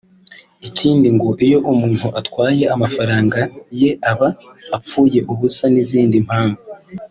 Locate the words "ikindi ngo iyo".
0.69-1.57